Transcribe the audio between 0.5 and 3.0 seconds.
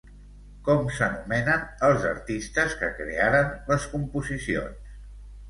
Com s'anomenen els artistes que